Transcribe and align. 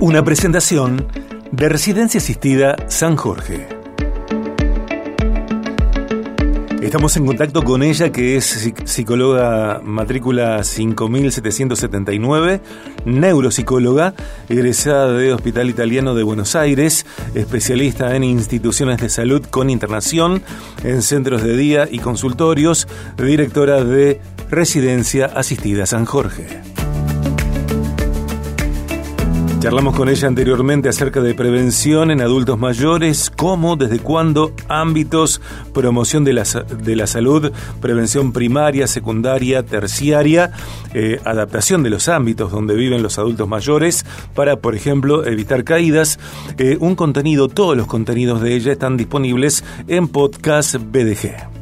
Una 0.00 0.24
presentación 0.24 1.08
de 1.50 1.68
Residencia 1.68 2.18
Asistida 2.18 2.76
San 2.86 3.16
Jorge. 3.16 3.66
Estamos 6.80 7.16
en 7.16 7.26
contacto 7.26 7.64
con 7.64 7.82
ella, 7.82 8.12
que 8.12 8.36
es 8.36 8.72
psicóloga 8.84 9.80
matrícula 9.82 10.62
5779, 10.62 12.60
neuropsicóloga, 13.06 14.14
egresada 14.48 15.12
de 15.14 15.32
Hospital 15.32 15.68
Italiano 15.68 16.14
de 16.14 16.22
Buenos 16.22 16.54
Aires, 16.54 17.04
especialista 17.34 18.14
en 18.14 18.22
instituciones 18.22 18.98
de 19.00 19.08
salud 19.08 19.44
con 19.50 19.68
internación, 19.68 20.44
en 20.84 21.02
centros 21.02 21.42
de 21.42 21.56
día 21.56 21.88
y 21.90 21.98
consultorios, 21.98 22.86
directora 23.16 23.82
de 23.82 24.20
Residencia 24.48 25.26
Asistida 25.26 25.86
San 25.86 26.04
Jorge. 26.04 26.67
Charlamos 29.60 29.96
con 29.96 30.08
ella 30.08 30.28
anteriormente 30.28 30.88
acerca 30.88 31.20
de 31.20 31.34
prevención 31.34 32.12
en 32.12 32.20
adultos 32.20 32.60
mayores, 32.60 33.32
cómo, 33.34 33.74
desde 33.74 33.98
cuándo, 33.98 34.52
ámbitos, 34.68 35.40
promoción 35.74 36.22
de 36.22 36.32
la, 36.32 36.44
de 36.44 36.94
la 36.94 37.08
salud, 37.08 37.50
prevención 37.80 38.32
primaria, 38.32 38.86
secundaria, 38.86 39.64
terciaria, 39.64 40.52
eh, 40.94 41.20
adaptación 41.24 41.82
de 41.82 41.90
los 41.90 42.08
ámbitos 42.08 42.52
donde 42.52 42.76
viven 42.76 43.02
los 43.02 43.18
adultos 43.18 43.48
mayores 43.48 44.06
para, 44.32 44.56
por 44.60 44.76
ejemplo, 44.76 45.26
evitar 45.26 45.64
caídas. 45.64 46.20
Eh, 46.56 46.76
un 46.78 46.94
contenido, 46.94 47.48
todos 47.48 47.76
los 47.76 47.88
contenidos 47.88 48.40
de 48.40 48.54
ella 48.54 48.70
están 48.70 48.96
disponibles 48.96 49.64
en 49.88 50.06
podcast 50.06 50.76
BDG. 50.76 51.57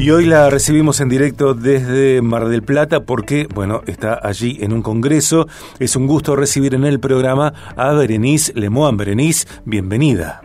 Y 0.00 0.10
hoy 0.12 0.24
la 0.24 0.48
recibimos 0.48 0.98
en 1.02 1.10
directo 1.10 1.52
desde 1.52 2.22
Mar 2.22 2.46
del 2.46 2.62
Plata 2.62 3.00
porque, 3.00 3.46
bueno, 3.54 3.82
está 3.86 4.18
allí 4.22 4.56
en 4.62 4.72
un 4.72 4.80
congreso. 4.80 5.46
Es 5.78 5.94
un 5.94 6.06
gusto 6.06 6.36
recibir 6.36 6.72
en 6.72 6.84
el 6.84 7.00
programa 7.00 7.52
a 7.76 7.92
Berenice 7.92 8.58
Lemoine. 8.58 8.96
Berenice, 8.96 9.46
bienvenida. 9.66 10.40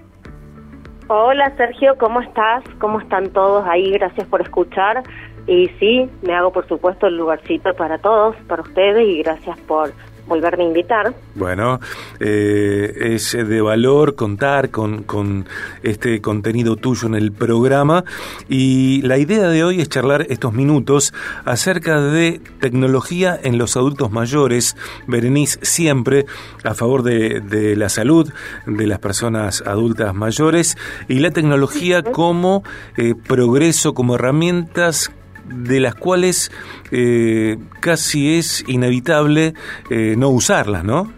Hola 1.08 1.56
Sergio, 1.56 1.98
¿cómo 1.98 2.20
estás? 2.20 2.66
¿Cómo 2.80 3.00
están 3.00 3.30
todos 3.30 3.66
ahí? 3.66 3.92
Gracias 3.92 4.28
por 4.28 4.42
escuchar. 4.42 5.04
Y 5.48 5.70
sí, 5.80 6.10
me 6.24 6.36
hago 6.36 6.52
por 6.52 6.68
supuesto 6.68 7.08
el 7.08 7.16
lugarcito 7.16 7.74
para 7.76 7.98
todos, 7.98 8.36
para 8.50 8.62
ustedes 8.62 9.08
y 9.08 9.24
gracias 9.24 9.58
por 9.60 9.94
volverme 10.28 10.64
a 10.64 10.68
invitar. 10.68 11.14
Bueno, 11.36 11.80
eh, 12.20 12.94
es 13.16 13.32
de 13.32 13.62
valor 13.62 14.16
contar 14.16 14.70
con, 14.70 15.04
con 15.04 15.46
este 15.84 16.22
contenido 16.22 16.76
tuyo 16.76 17.08
en 17.08 17.16
el 17.16 17.32
programa 17.32 18.04
y 18.50 19.02
la 19.04 19.18
idea 19.18 19.48
de 19.50 19.64
hoy 19.64 19.82
es 19.82 19.90
charlar 19.90 20.26
estos 20.30 20.54
minutos 20.54 21.14
acerca 21.46 22.02
de 22.02 22.42
tecnología 22.60 23.40
en 23.42 23.58
los 23.58 23.78
adultos 23.78 24.12
mayores. 24.12 24.76
Berenice 25.08 25.60
siempre 25.62 26.26
a 26.64 26.74
favor 26.74 27.04
de, 27.04 27.42
de 27.42 27.76
la 27.76 27.90
salud 27.90 28.32
de 28.66 28.88
las 28.88 29.00
personas 29.00 29.64
adultas 29.66 30.14
mayores 30.14 30.78
y 31.08 31.20
la 31.20 31.32
tecnología 31.32 32.04
como 32.04 32.64
eh, 32.98 33.16
progreso, 33.16 33.94
como 33.94 34.16
herramientas 34.16 35.12
de 35.48 35.80
las 35.80 35.96
cuales 35.96 36.52
eh, 36.92 37.58
casi 37.82 38.38
es 38.38 38.68
inevitable 38.68 39.54
eh, 39.90 40.16
no 40.18 40.30
usarlas, 40.30 40.84
¿no? 40.84 41.12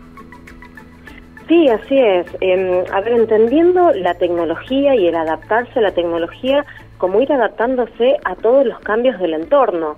Sí, 1.48 1.70
así 1.70 1.98
es. 1.98 2.28
Em, 2.42 2.84
a 2.92 3.00
ver, 3.02 3.14
entendiendo 3.14 3.92
la 3.94 4.16
tecnología 4.16 4.96
y 4.96 5.08
el 5.08 5.16
adaptarse 5.16 5.80
a 5.80 5.82
la 5.82 5.92
tecnología 5.92 6.66
como 6.98 7.22
ir 7.22 7.32
adaptándose 7.32 8.18
a 8.26 8.36
todos 8.36 8.66
los 8.66 8.80
cambios 8.80 9.18
del 9.20 9.34
entorno. 9.34 9.98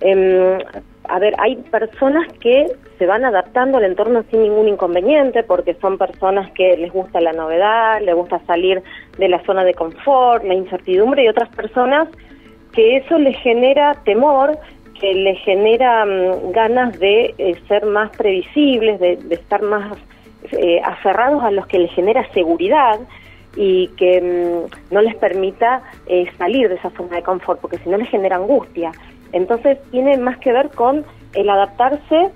Em, 0.00 0.58
a 1.08 1.18
ver, 1.18 1.34
hay 1.38 1.56
personas 1.56 2.26
que 2.40 2.66
se 2.98 3.06
van 3.06 3.24
adaptando 3.24 3.78
al 3.78 3.84
entorno 3.84 4.24
sin 4.30 4.42
ningún 4.42 4.68
inconveniente 4.68 5.42
porque 5.42 5.74
son 5.74 5.98
personas 5.98 6.50
que 6.52 6.76
les 6.76 6.92
gusta 6.92 7.20
la 7.20 7.32
novedad, 7.32 8.00
les 8.02 8.14
gusta 8.14 8.40
salir 8.46 8.82
de 9.18 9.28
la 9.28 9.42
zona 9.44 9.64
de 9.64 9.74
confort, 9.74 10.44
la 10.44 10.54
incertidumbre 10.54 11.24
y 11.24 11.28
otras 11.28 11.48
personas 11.50 12.08
que 12.78 12.96
eso 12.98 13.18
le 13.18 13.32
genera 13.32 13.94
temor, 14.04 14.56
que 15.00 15.12
le 15.12 15.34
genera 15.34 16.06
mm, 16.06 16.52
ganas 16.52 16.96
de 17.00 17.34
eh, 17.36 17.56
ser 17.66 17.84
más 17.86 18.16
previsibles, 18.16 19.00
de, 19.00 19.18
estar 19.30 19.62
más 19.62 19.98
eh, 20.52 20.80
aferrados 20.84 21.42
a 21.42 21.50
los 21.50 21.66
que 21.66 21.80
les 21.80 21.90
genera 21.90 22.24
seguridad 22.32 23.00
y 23.56 23.88
que 23.96 24.20
mm, 24.20 24.94
no 24.94 25.02
les 25.02 25.16
permita 25.16 25.82
eh, 26.06 26.26
salir 26.38 26.68
de 26.68 26.76
esa 26.76 26.90
zona 26.90 27.16
de 27.16 27.24
confort, 27.24 27.60
porque 27.60 27.78
si 27.78 27.88
no 27.90 27.96
les 27.96 28.08
genera 28.10 28.36
angustia. 28.36 28.92
Entonces 29.32 29.78
tiene 29.90 30.16
más 30.16 30.38
que 30.38 30.52
ver 30.52 30.68
con 30.68 31.04
el 31.34 31.50
adaptarse 31.50 32.30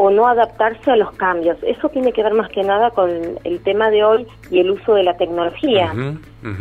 o 0.00 0.10
no 0.10 0.28
adaptarse 0.28 0.92
a 0.92 0.96
los 0.96 1.10
cambios. 1.14 1.58
Eso 1.64 1.88
tiene 1.88 2.12
que 2.12 2.22
ver 2.22 2.32
más 2.32 2.48
que 2.50 2.62
nada 2.62 2.92
con 2.92 3.10
el 3.42 3.60
tema 3.64 3.90
de 3.90 4.04
hoy 4.04 4.28
y 4.48 4.60
el 4.60 4.70
uso 4.70 4.94
de 4.94 5.02
la 5.02 5.16
tecnología. 5.16 5.92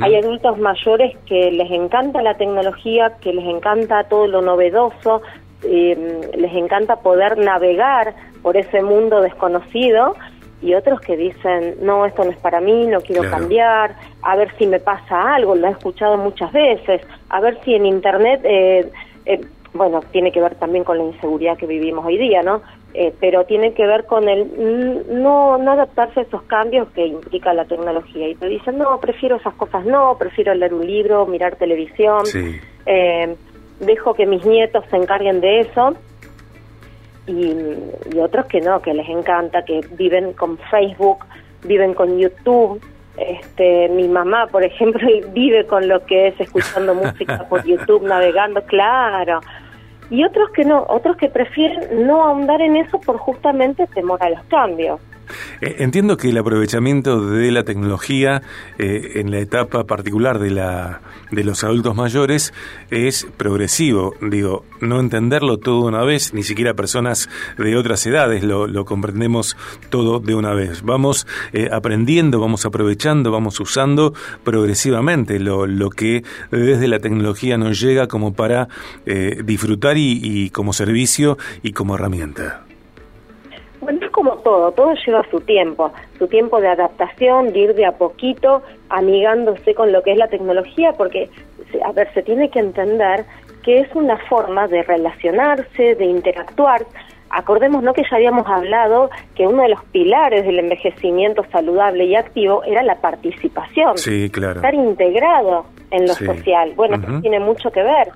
Hay 0.02 0.16
adultos 0.16 0.58
mayores 0.58 1.16
que 1.28 1.52
les 1.52 1.70
encanta 1.70 2.24
la 2.24 2.34
tecnología, 2.34 3.14
que 3.22 3.32
les 3.34 3.46
encanta 3.46 4.06
todo 4.06 4.26
lo 4.26 4.42
novedoso, 4.42 5.22
em, 5.62 6.22
les 6.36 6.52
encanta 6.56 6.96
poder 6.96 7.38
navegar 7.38 8.16
por 8.42 8.58
ese 8.58 8.82
mundo 8.82 9.22
desconocido 9.22 10.16
y 10.60 10.74
otros 10.74 11.00
que 11.02 11.16
dicen, 11.16 11.76
no, 11.80 12.08
esto 12.08 12.24
no 12.24 12.32
es 12.32 12.38
para 12.38 12.60
mí, 12.60 12.88
no 12.88 13.02
quiero 13.02 13.30
cambiar, 13.30 13.96
a 14.24 14.36
ver 14.36 14.52
si 14.58 14.66
me 14.66 14.80
pasa 14.80 15.36
algo, 15.36 15.54
lo 15.54 15.68
he 15.68 15.72
escuchado 15.72 16.18
muchas 16.18 16.52
veces, 16.52 17.02
a 17.30 17.40
ver 17.40 17.60
si 17.64 17.76
en 17.76 17.86
Internet... 17.86 18.42
Eh, 18.44 18.92
eh, 19.28 19.42
bueno, 19.74 20.02
tiene 20.12 20.32
que 20.32 20.42
ver 20.42 20.56
también 20.56 20.84
con 20.84 20.98
la 20.98 21.04
inseguridad 21.04 21.58
que 21.58 21.68
vivimos 21.68 22.06
hoy 22.06 22.18
día, 22.18 22.42
¿no? 22.42 22.62
Eh, 22.94 23.14
pero 23.20 23.46
tiene 23.46 23.74
que 23.74 23.86
ver 23.86 24.06
con 24.06 24.28
el 24.28 25.22
no, 25.22 25.58
no 25.58 25.72
adaptarse 25.72 26.22
a 26.22 26.24
esos 26.24 26.42
cambios 26.44 26.88
que 26.92 27.06
implica 27.06 27.54
la 27.54 27.66
tecnología. 27.66 28.28
Y 28.28 28.36
te 28.36 28.48
dicen, 28.48 28.78
no, 28.78 29.00
prefiero 29.00 29.36
esas 29.36 29.54
cosas, 29.56 29.86
no, 29.86 30.18
prefiero 30.18 30.54
leer 30.56 30.74
un 30.74 30.88
libro, 30.88 31.26
mirar 31.28 31.58
televisión, 31.58 32.24
eh, 32.86 33.36
dejo 33.82 34.14
que 34.14 34.26
mis 34.26 34.44
nietos 34.46 34.84
se 34.90 34.96
encarguen 34.96 35.42
de 35.42 35.62
eso. 35.62 35.96
Y, 37.28 37.54
y 38.16 38.20
otros 38.20 38.46
que 38.46 38.62
no, 38.62 38.82
que 38.82 38.94
les 38.94 39.08
encanta, 39.10 39.64
que 39.66 39.82
viven 39.92 40.34
con 40.34 40.58
Facebook, 40.72 41.26
viven 41.66 41.94
con 41.94 42.18
YouTube. 42.18 42.82
Este, 43.18 43.90
mi 43.90 44.08
mamá, 44.08 44.48
por 44.48 44.64
ejemplo, 44.72 45.08
vive 45.34 45.68
con 45.68 45.88
lo 45.88 46.06
que 46.06 46.30
es 46.30 46.40
escuchando 46.40 46.96
música 46.96 47.46
por 47.50 47.64
YouTube, 47.66 48.04
navegando, 48.04 48.64
claro 48.64 49.42
y 50.10 50.24
otros 50.24 50.50
que 50.52 50.64
no, 50.64 50.86
otros 50.88 51.18
que 51.18 51.30
prefieren 51.30 52.06
no 52.08 52.24
ahondar 52.24 52.62
en 52.62 52.78
eso 52.78 53.00
por 53.00 53.18
justamente 53.18 53.88
temor 53.88 54.22
a 54.24 54.30
los 54.30 54.44
cambios. 54.46 55.00
Eh, 55.62 55.78
entiendo 55.80 56.18
que 56.18 56.30
el 56.30 56.38
aprovechamiento 56.38 57.26
de 57.30 57.52
la 57.52 57.64
tecnología 57.64 58.42
eh, 58.78 59.14
en 59.16 59.32
la 59.32 59.40
etapa 59.40 59.86
particular 59.86 60.40
de, 60.40 60.52
la, 60.52 61.02
de 61.32 61.44
los 61.44 61.64
adultos 61.64 61.96
mayores 61.96 62.54
es 62.90 63.28
progresivo. 63.38 64.16
Digo, 64.22 64.66
no 64.82 65.00
entenderlo 65.00 65.58
todo 65.58 65.82
una 65.86 66.04
vez, 66.04 66.34
ni 66.34 66.44
siquiera 66.44 66.74
personas 66.74 67.30
de 67.58 67.76
otras 67.76 68.06
edades 68.06 68.44
lo, 68.44 68.68
lo 68.68 68.86
comprendemos 68.86 69.58
todo 69.90 70.20
de 70.20 70.36
una 70.36 70.54
vez. 70.54 70.82
Vamos 70.84 71.28
eh, 71.54 71.70
aprendiendo, 71.72 72.40
vamos 72.40 72.66
aprovechando, 72.66 73.32
vamos 73.32 73.60
usando 73.60 74.14
progresivamente 74.44 75.40
lo, 75.40 75.68
lo 75.68 75.90
que 75.90 76.24
desde 76.52 76.88
la 76.88 77.00
tecnología 77.00 77.58
nos 77.58 77.80
llega 77.80 78.08
como 78.08 78.34
para 78.34 78.68
disfrutar 79.44 79.98
y, 79.98 80.20
y 80.22 80.50
como 80.50 80.74
servicio 80.74 81.38
y 81.64 81.72
como 81.74 81.96
herramienta. 81.96 82.68
Bueno, 83.88 84.06
es 84.06 84.12
como 84.12 84.36
todo, 84.40 84.74
todo 84.74 84.94
lleva 84.96 85.24
su 85.32 85.40
tiempo, 85.40 85.94
su 86.20 86.28
tiempo 86.28 86.60
de 86.60 86.68
adaptación, 86.68 87.54
de 87.54 87.60
ir 87.60 87.74
de 87.74 87.86
a 87.86 87.94
poquito 87.94 88.62
amigándose 88.90 89.74
con 89.76 89.94
lo 89.94 90.04
que 90.04 90.12
es 90.12 90.18
la 90.18 90.28
tecnología, 90.28 90.92
porque, 90.92 91.30
a 91.86 91.94
ver, 91.94 92.14
se 92.14 92.22
tiene 92.22 92.50
que 92.50 92.60
entender 92.60 93.24
que 93.64 93.80
es 93.80 93.96
una 93.96 94.18
forma 94.28 94.68
de 94.68 94.84
relacionarse, 94.84 95.96
de 95.96 96.04
interactuar. 96.04 96.86
Acordemos 97.30 97.82
¿no? 97.82 97.94
que 97.94 98.02
ya 98.12 98.18
habíamos 98.18 98.46
hablado 98.46 99.10
que 99.36 99.48
uno 99.48 99.64
de 99.64 99.70
los 99.70 99.86
pilares 99.86 100.46
del 100.46 100.60
envejecimiento 100.60 101.46
saludable 101.50 102.04
y 102.08 102.16
activo 102.18 102.66
era 102.66 102.84
la 102.84 102.96
participación. 102.96 103.98
Sí, 103.98 104.30
claro. 104.30 104.56
Estar 104.56 104.76
integrado 104.76 105.66
en 105.92 106.08
lo 106.08 106.14
social. 106.14 106.74
Bueno, 106.76 107.22
tiene 107.22 107.40
mucho 107.40 107.72
que 107.72 107.84
ver. 107.84 108.10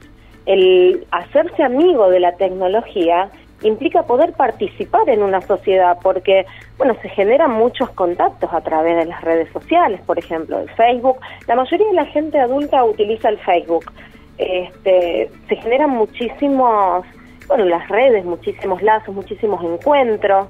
El 0.45 1.07
hacerse 1.11 1.63
amigo 1.63 2.09
de 2.09 2.19
la 2.19 2.35
tecnología 2.35 3.29
implica 3.63 4.03
poder 4.03 4.33
participar 4.33 5.09
en 5.09 5.23
una 5.23 5.41
sociedad, 5.41 5.97
porque, 6.01 6.45
bueno, 6.77 6.95
se 7.01 7.09
generan 7.09 7.51
muchos 7.51 7.89
contactos 7.91 8.51
a 8.53 8.61
través 8.61 8.97
de 8.97 9.05
las 9.05 9.21
redes 9.21 9.51
sociales, 9.51 10.01
por 10.05 10.17
ejemplo, 10.17 10.59
el 10.59 10.69
Facebook. 10.71 11.17
La 11.47 11.55
mayoría 11.55 11.87
de 11.87 11.93
la 11.93 12.05
gente 12.05 12.39
adulta 12.39 12.83
utiliza 12.83 13.29
el 13.29 13.37
Facebook. 13.39 13.91
Este, 14.37 15.29
se 15.47 15.55
generan 15.57 15.91
muchísimos, 15.91 17.05
bueno, 17.47 17.65
las 17.65 17.87
redes, 17.89 18.25
muchísimos 18.25 18.81
lazos, 18.81 19.13
muchísimos 19.13 19.63
encuentros. 19.63 20.47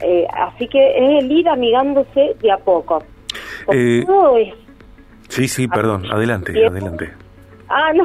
Eh, 0.00 0.26
así 0.32 0.66
que 0.68 0.96
es 0.96 1.24
el 1.24 1.30
ir 1.30 1.48
amigándose 1.48 2.34
de 2.40 2.50
a 2.50 2.58
poco. 2.58 3.02
Eh, 3.72 4.04
sí, 5.28 5.46
sí, 5.48 5.68
perdón, 5.68 6.06
adelante, 6.10 6.52
adelante 6.66 7.10
Ah, 7.72 7.92
no, 7.94 8.02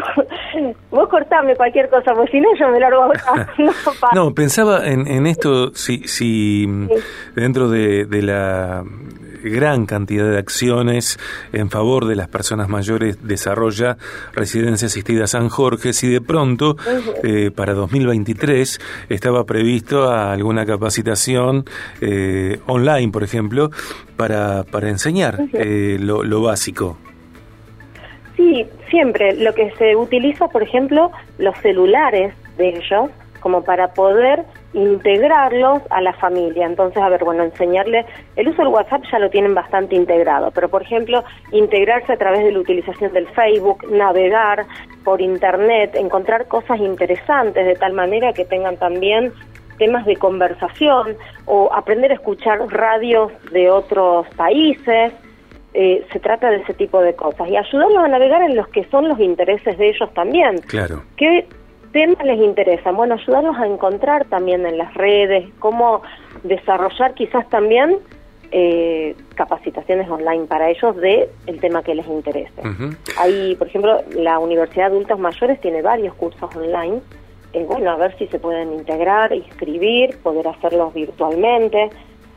vos 0.91 1.09
cortame 1.09 1.55
cualquier 1.55 1.89
cosa, 1.89 2.13
porque 2.13 2.33
si 2.33 2.39
no 2.39 2.49
yo 2.57 2.69
me 2.69 2.79
largo 2.79 3.03
ahora. 3.03 3.49
no, 4.13 4.31
pensaba 4.33 4.85
en, 4.85 5.07
en 5.07 5.25
esto, 5.25 5.73
si, 5.73 6.07
si 6.07 6.67
dentro 7.35 7.67
de, 7.69 8.05
de 8.05 8.21
la 8.21 8.83
gran 9.49 9.85
cantidad 9.85 10.29
de 10.29 10.37
acciones 10.37 11.19
en 11.53 11.69
favor 11.69 12.05
de 12.05 12.15
las 12.15 12.27
personas 12.27 12.69
mayores 12.69 13.27
desarrolla 13.27 13.97
Residencia 14.33 14.87
Asistida 14.87 15.27
San 15.27 15.49
Jorge, 15.49 15.93
si 15.93 16.09
de 16.09 16.21
pronto 16.21 16.75
eh, 17.23 17.51
para 17.51 17.73
2023 17.73 18.79
estaba 19.09 19.45
previsto 19.45 20.11
alguna 20.11 20.65
capacitación 20.65 21.65
eh, 22.01 22.59
online, 22.67 23.11
por 23.11 23.23
ejemplo, 23.23 23.71
para, 24.17 24.63
para 24.63 24.89
enseñar 24.89 25.39
eh, 25.53 25.97
lo, 25.99 26.23
lo 26.23 26.41
básico. 26.41 26.97
Sí, 28.45 28.67
siempre. 28.91 29.33
Lo 29.33 29.55
que 29.55 29.71
se 29.71 29.95
utiliza, 29.95 30.47
por 30.49 30.61
ejemplo, 30.61 31.11
los 31.39 31.57
celulares 31.57 32.31
de 32.57 32.69
ellos, 32.69 33.09
como 33.39 33.63
para 33.63 33.87
poder 33.93 34.43
integrarlos 34.73 35.81
a 35.89 35.99
la 36.01 36.13
familia. 36.13 36.67
Entonces, 36.67 37.01
a 37.01 37.09
ver, 37.09 37.23
bueno, 37.23 37.43
enseñarle, 37.43 38.05
el 38.35 38.47
uso 38.49 38.61
del 38.61 38.67
WhatsApp 38.67 39.01
ya 39.11 39.17
lo 39.17 39.31
tienen 39.31 39.55
bastante 39.55 39.95
integrado, 39.95 40.51
pero 40.51 40.69
por 40.69 40.83
ejemplo, 40.83 41.23
integrarse 41.51 42.13
a 42.13 42.17
través 42.17 42.43
de 42.43 42.51
la 42.51 42.59
utilización 42.59 43.13
del 43.13 43.27
Facebook, 43.29 43.83
navegar 43.89 44.67
por 45.03 45.21
Internet, 45.21 45.95
encontrar 45.95 46.47
cosas 46.47 46.79
interesantes 46.79 47.65
de 47.65 47.75
tal 47.75 47.93
manera 47.93 48.31
que 48.31 48.45
tengan 48.45 48.77
también 48.77 49.33
temas 49.79 50.05
de 50.05 50.17
conversación 50.17 51.17
o 51.45 51.73
aprender 51.73 52.11
a 52.11 52.15
escuchar 52.15 52.59
radios 52.69 53.31
de 53.51 53.71
otros 53.71 54.27
países. 54.35 55.13
Eh, 55.77 56.05
se 56.13 56.21
trata 56.21 56.49
de 56.51 56.57
ese 56.57 56.73
tipo 56.73 57.01
de 57.01 57.13
cosas 57.15 57.49
y 57.49 57.57
ayudarlos 57.57 57.97
a 57.97 58.07
navegar 58.07 58.41
en 58.43 58.55
los 58.55 58.65
que 58.69 58.85
son 58.85 59.09
los 59.09 59.19
intereses 59.19 59.77
de 59.77 59.89
ellos 59.89 60.09
también. 60.13 60.59
Claro. 60.59 61.03
Que 61.17 61.45
temas 61.91 62.25
les 62.25 62.39
interesan? 62.39 62.95
Bueno, 62.95 63.15
ayudarlos 63.15 63.57
a 63.57 63.67
encontrar 63.67 64.23
también 64.25 64.65
en 64.65 64.77
las 64.77 64.93
redes, 64.93 65.49
cómo 65.59 66.01
desarrollar 66.43 67.13
quizás 67.13 67.49
también 67.49 67.97
eh, 68.51 69.17
capacitaciones 69.35 70.09
online 70.09 70.45
para 70.45 70.69
ellos 70.69 70.95
de 70.95 71.29
el 71.45 71.59
tema 71.59 71.83
que 71.83 71.93
les 71.93 72.07
interese. 72.07 72.61
Hay, 73.17 73.55
por 73.55 73.67
ejemplo, 73.67 74.01
la 74.15 74.39
Universidad 74.39 74.85
de 74.85 74.95
Adultos 74.95 75.19
Mayores 75.19 75.59
tiene 75.59 75.81
varios 75.81 76.15
cursos 76.15 76.55
online. 76.55 77.01
Eh, 77.51 77.65
bueno, 77.67 77.91
a 77.91 77.97
ver 77.97 78.17
si 78.17 78.27
se 78.27 78.39
pueden 78.39 78.71
integrar, 78.71 79.33
inscribir, 79.33 80.17
poder 80.23 80.47
hacerlos 80.47 80.93
virtualmente. 80.93 81.89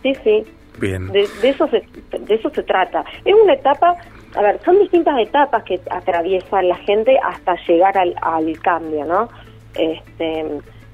Sí, 0.03 0.13
sí. 0.25 0.45
Bien. 0.79 1.09
De, 1.09 1.29
eso 1.43 1.69
se, 1.69 1.83
de 2.19 2.35
eso 2.35 2.51
se 2.51 2.63
trata. 2.63 3.05
Es 3.25 3.35
una 3.35 3.55
etapa, 3.55 3.97
a 4.35 4.43
ver, 4.43 4.61
son 4.65 4.79
distintas 4.79 5.19
etapas 5.19 5.63
que 5.65 5.81
atraviesa 5.91 6.63
la 6.63 6.77
gente 6.77 7.19
hasta 7.23 7.57
llegar 7.67 7.97
al, 7.99 8.15
al 8.23 8.59
cambio, 8.61 9.05
¿no? 9.05 9.29
este, 9.79 10.45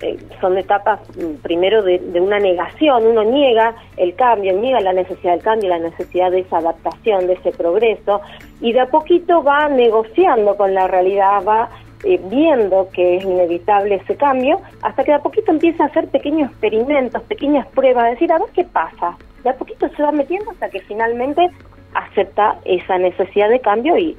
eh, 0.01 0.19
son 0.41 0.59
etapas 0.59 1.01
mm, 1.17 1.37
primero 1.43 1.83
de, 1.83 1.99
una 2.21 2.39
negación, 2.39 3.07
uno 3.07 3.25
niega 3.25 3.75
el 3.97 4.15
cambio, 4.15 4.53
niega 4.53 4.81
la 4.81 4.93
necesidad 4.93 5.33
del 5.33 5.43
cambio, 5.43 5.71
la 5.71 5.79
necesidad 5.79 6.31
de 6.31 6.41
esa 6.41 6.59
adaptación, 6.59 7.27
de 7.27 7.35
ese 7.35 7.53
progreso, 7.53 8.21
y 8.61 8.73
de 8.73 8.81
a 8.81 8.87
poquito 8.87 9.43
va 9.43 9.69
negociando 9.69 10.57
con 10.57 10.75
la 10.75 10.87
realidad, 10.87 11.43
va 11.47 11.71
eh, 12.05 12.21
viendo 12.25 12.89
que 12.93 13.17
es 13.17 13.25
inevitable 13.25 13.97
ese 13.97 14.17
cambio, 14.17 14.61
hasta 14.83 15.05
que 15.05 15.13
de 15.13 15.17
a 15.17 15.23
poquito 15.23 15.51
empieza 15.51 15.85
a 15.85 15.87
hacer 15.87 16.09
pequeños 16.09 16.51
experimentos, 16.51 17.23
pequeñas 17.23 17.67
pruebas, 17.69 18.11
decir, 18.11 18.31
a 18.33 18.39
ver 18.39 18.49
qué 18.55 18.65
pasa. 18.65 19.17
De 19.45 19.51
a 19.51 19.57
poquito 19.57 19.89
se 19.91 20.03
va 20.03 20.11
metiendo 20.11 20.51
hasta 20.51 20.71
que 20.71 20.81
finalmente 20.81 21.49
acepta 21.95 22.59
esa 22.65 22.99
necesidad 22.99 23.49
de 23.51 23.61
cambio 23.61 23.97
y, 23.97 24.17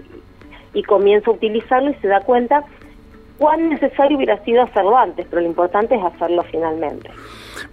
y 0.73 0.83
comienza 0.83 1.29
a 1.29 1.33
utilizarlo 1.33 1.91
y 1.91 1.95
se 1.95 2.07
da 2.07 2.21
cuenta 2.21 2.63
cuán 3.37 3.69
necesario 3.69 4.17
hubiera 4.17 4.41
sido 4.43 4.63
hacerlo 4.63 4.97
antes, 4.97 5.25
pero 5.29 5.41
lo 5.41 5.47
importante 5.47 5.95
es 5.95 6.03
hacerlo 6.03 6.43
finalmente. 6.51 7.09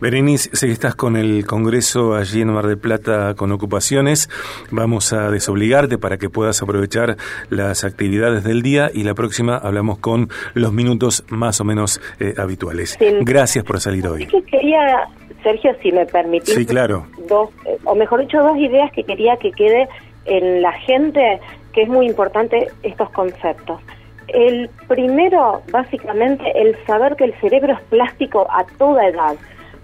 Berenice, 0.00 0.50
sé 0.52 0.66
que 0.66 0.72
estás 0.72 0.94
con 0.94 1.16
el 1.16 1.46
Congreso 1.46 2.14
allí 2.14 2.40
en 2.40 2.52
Mar 2.52 2.66
del 2.66 2.78
Plata 2.78 3.34
con 3.34 3.52
ocupaciones. 3.52 4.28
Vamos 4.70 5.12
a 5.12 5.30
desobligarte 5.30 5.98
para 5.98 6.18
que 6.18 6.28
puedas 6.28 6.62
aprovechar 6.62 7.16
las 7.50 7.84
actividades 7.84 8.44
del 8.44 8.62
día 8.62 8.90
y 8.92 9.04
la 9.04 9.14
próxima 9.14 9.56
hablamos 9.56 9.98
con 9.98 10.28
los 10.54 10.72
minutos 10.72 11.24
más 11.28 11.60
o 11.60 11.64
menos 11.64 12.00
eh, 12.18 12.34
habituales. 12.38 12.98
Gracias 13.20 13.64
por 13.64 13.80
salir 13.80 14.06
hoy. 14.06 14.26
quería, 14.50 15.08
Sergio, 15.42 15.74
si 15.82 15.92
me 15.92 16.06
permitís, 16.06 16.54
sí, 16.54 16.66
claro. 16.66 17.06
dos, 17.28 17.50
eh, 17.66 17.76
o 17.84 17.94
mejor 17.94 18.20
dicho, 18.20 18.42
dos 18.42 18.56
ideas 18.56 18.90
que 18.92 19.04
quería 19.04 19.36
que 19.36 19.52
quede 19.52 19.88
en 20.24 20.62
la 20.62 20.72
gente, 20.72 21.40
que 21.72 21.82
es 21.82 21.88
muy 21.88 22.06
importante 22.06 22.68
estos 22.82 23.10
conceptos. 23.10 23.80
El 24.28 24.70
primero, 24.88 25.62
básicamente, 25.70 26.44
el 26.54 26.76
saber 26.86 27.16
que 27.16 27.24
el 27.24 27.34
cerebro 27.40 27.74
es 27.74 27.80
plástico 27.90 28.46
a 28.50 28.64
toda 28.78 29.06
edad, 29.06 29.34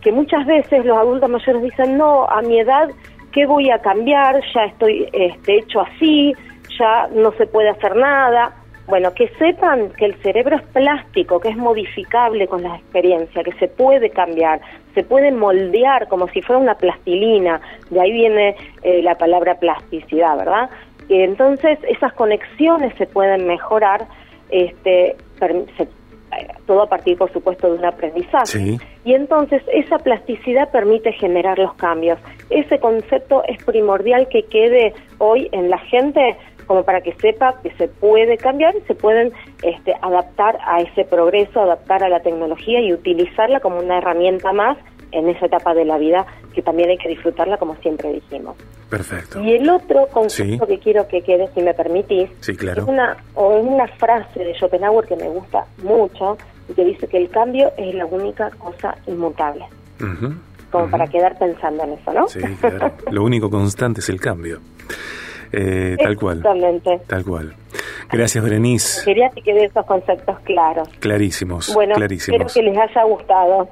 que 0.00 0.12
muchas 0.12 0.46
veces 0.46 0.84
los 0.84 0.96
adultos 0.96 1.28
mayores 1.28 1.62
dicen, 1.62 1.98
no, 1.98 2.24
a 2.24 2.40
mi 2.42 2.60
edad, 2.60 2.88
¿qué 3.32 3.46
voy 3.46 3.70
a 3.70 3.78
cambiar? 3.80 4.40
Ya 4.54 4.64
estoy 4.64 5.08
este, 5.12 5.58
hecho 5.58 5.80
así, 5.80 6.34
ya 6.78 7.08
no 7.14 7.32
se 7.32 7.46
puede 7.46 7.70
hacer 7.70 7.96
nada. 7.96 8.54
Bueno, 8.88 9.12
que 9.12 9.28
sepan 9.38 9.90
que 9.90 10.06
el 10.06 10.14
cerebro 10.22 10.56
es 10.56 10.62
plástico, 10.62 11.40
que 11.40 11.50
es 11.50 11.56
modificable 11.56 12.48
con 12.48 12.62
la 12.62 12.76
experiencia, 12.76 13.44
que 13.44 13.52
se 13.52 13.68
puede 13.68 14.08
cambiar, 14.08 14.60
se 14.94 15.02
puede 15.02 15.30
moldear 15.30 16.08
como 16.08 16.26
si 16.28 16.40
fuera 16.40 16.60
una 16.60 16.74
plastilina, 16.74 17.60
de 17.90 18.00
ahí 18.00 18.12
viene 18.12 18.56
eh, 18.82 19.02
la 19.02 19.14
palabra 19.16 19.56
plasticidad, 19.56 20.38
¿verdad? 20.38 20.70
Y 21.08 21.20
entonces 21.20 21.78
esas 21.86 22.14
conexiones 22.14 22.94
se 22.96 23.06
pueden 23.06 23.46
mejorar 23.46 24.06
este, 24.50 25.16
todo 26.66 26.82
a 26.82 26.88
partir, 26.88 27.16
por 27.18 27.32
supuesto, 27.32 27.70
de 27.70 27.78
un 27.78 27.84
aprendizaje. 27.84 28.78
Y 29.04 29.14
entonces 29.14 29.62
esa 29.72 29.98
plasticidad 29.98 30.70
permite 30.70 31.12
generar 31.12 31.58
los 31.58 31.74
cambios. 31.74 32.18
Ese 32.50 32.78
concepto 32.78 33.42
es 33.44 33.62
primordial 33.64 34.28
que 34.28 34.44
quede 34.44 34.94
hoy 35.18 35.48
en 35.52 35.70
la 35.70 35.78
gente 35.78 36.36
como 36.68 36.84
para 36.84 37.00
que 37.00 37.14
sepa 37.14 37.54
que 37.62 37.72
se 37.72 37.88
puede 37.88 38.36
cambiar 38.36 38.76
y 38.76 38.80
se 38.82 38.94
pueden 38.94 39.32
este, 39.62 39.94
adaptar 40.02 40.58
a 40.64 40.80
ese 40.82 41.04
progreso, 41.04 41.62
adaptar 41.62 42.04
a 42.04 42.08
la 42.08 42.20
tecnología 42.20 42.80
y 42.80 42.92
utilizarla 42.92 43.58
como 43.58 43.80
una 43.80 43.98
herramienta 43.98 44.52
más 44.52 44.76
en 45.10 45.28
esa 45.30 45.46
etapa 45.46 45.72
de 45.72 45.86
la 45.86 45.96
vida 45.96 46.26
que 46.54 46.60
también 46.60 46.90
hay 46.90 46.98
que 46.98 47.08
disfrutarla 47.08 47.56
como 47.56 47.74
siempre 47.76 48.12
dijimos. 48.12 48.54
Perfecto. 48.90 49.40
Y 49.42 49.54
el 49.54 49.68
otro 49.70 50.08
concepto 50.08 50.66
que 50.66 50.78
quiero 50.78 51.08
que 51.08 51.22
quede, 51.22 51.48
si 51.54 51.62
me 51.62 51.72
permitís, 51.72 52.30
claro. 52.58 52.82
es 52.82 52.88
una, 52.88 53.16
o 53.34 53.48
una 53.56 53.86
frase 53.86 54.44
de 54.44 54.54
Schopenhauer 54.54 55.06
que 55.06 55.16
me 55.16 55.28
gusta 55.28 55.64
mucho 55.82 56.36
y 56.68 56.74
que 56.74 56.84
dice 56.84 57.08
que 57.08 57.16
el 57.16 57.30
cambio 57.30 57.72
es 57.78 57.94
la 57.94 58.04
única 58.04 58.50
cosa 58.58 58.94
inmutable. 59.06 59.64
Como 60.70 60.90
para 60.90 61.06
quedar 61.06 61.38
pensando 61.38 61.82
en 61.84 61.92
eso, 61.94 62.12
¿no? 62.12 62.28
Sí, 62.28 62.40
claro. 62.60 62.92
Lo 63.10 63.24
único 63.24 63.48
constante 63.48 64.00
es 64.00 64.08
el 64.10 64.20
cambio. 64.20 64.60
Eh, 65.52 65.96
tal 65.98 66.16
cual. 66.16 66.42
Tal 67.06 67.24
cual. 67.24 67.54
Gracias, 68.10 68.42
Berenice. 68.42 69.04
Quería 69.04 69.30
que 69.30 69.42
quede 69.42 69.66
esos 69.66 69.84
conceptos 69.86 70.38
claros. 70.40 70.88
Clarísimos. 71.00 71.72
Bueno, 71.74 71.94
clarísimos. 71.94 72.40
espero 72.40 72.54
que 72.54 72.70
les 72.70 72.78
haya 72.78 73.04
gustado. 73.04 73.68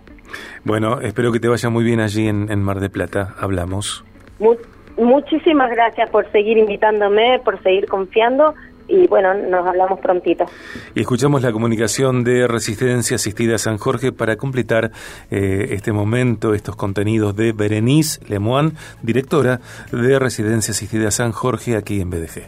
Bueno, 0.65 1.01
espero 1.01 1.33
que 1.33 1.41
te 1.41 1.49
vaya 1.49 1.71
muy 1.71 1.85
bien 1.85 2.01
allí 2.01 2.29
en, 2.29 2.51
en 2.51 2.63
Mar 2.63 2.81
de 2.81 2.91
Plata. 2.91 3.35
Hablamos. 3.39 4.05
Muchísimas 4.97 5.71
gracias 5.71 6.11
por 6.11 6.31
seguir 6.33 6.57
invitándome, 6.59 7.41
por 7.45 7.63
seguir 7.63 7.87
confiando 7.87 8.55
y 8.89 9.07
bueno, 9.07 9.35
nos 9.35 9.67
hablamos 9.67 10.01
prontito. 10.01 10.45
Y 10.95 11.01
escuchamos 11.01 11.43
la 11.43 11.53
comunicación 11.53 12.25
de 12.25 12.47
Resistencia 12.47 13.17
Asistida 13.17 13.59
San 13.59 13.79
Jorge 13.79 14.13
para 14.13 14.37
completar 14.37 14.93
eh, 15.31 15.69
este 15.71 15.93
momento, 15.93 16.55
estos 16.55 16.77
contenidos 16.77 17.37
de 17.37 17.53
Berenice 17.53 18.21
Lemoine, 18.29 18.73
directora 19.03 19.61
de 19.93 20.19
Residencia 20.19 20.73
Asistida 20.73 21.11
San 21.11 21.33
Jorge 21.33 21.77
aquí 21.77 22.01
en 22.01 22.11
BDG. 22.11 22.43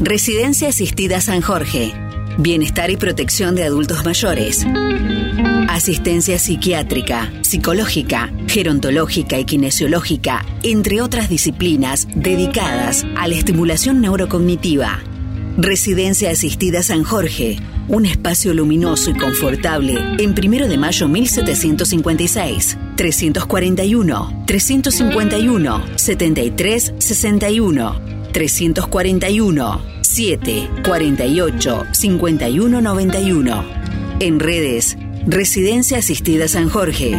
Residencia 0.00 0.68
Asistida 0.68 1.20
San 1.20 1.40
Jorge. 1.40 1.92
Bienestar 2.38 2.90
y 2.90 2.96
protección 2.96 3.56
de 3.56 3.64
adultos 3.64 4.04
mayores 4.04 4.64
asistencia 5.68 6.38
psiquiátrica, 6.38 7.30
psicológica, 7.42 8.32
gerontológica 8.48 9.38
y 9.38 9.44
kinesiológica, 9.44 10.44
entre 10.62 11.00
otras 11.00 11.28
disciplinas 11.28 12.08
dedicadas 12.14 13.06
a 13.16 13.28
la 13.28 13.34
estimulación 13.34 14.00
neurocognitiva. 14.00 15.00
Residencia 15.56 16.30
Asistida 16.30 16.82
San 16.82 17.04
Jorge, 17.04 17.58
un 17.88 18.06
espacio 18.06 18.54
luminoso 18.54 19.10
y 19.10 19.14
confortable 19.14 19.98
en 20.18 20.34
primero 20.34 20.68
de 20.68 20.78
mayo 20.78 21.08
1756, 21.08 22.78
341, 22.96 24.44
351, 24.46 25.84
73, 25.96 26.94
61, 26.98 28.00
341, 28.32 29.82
7, 30.00 30.70
48, 30.84 31.86
51, 31.92 32.80
91. 32.80 33.64
En 34.20 34.40
redes 34.40 34.96
Residencia 35.30 35.98
Asistida 35.98 36.48
San 36.48 36.70
Jorge. 36.70 37.14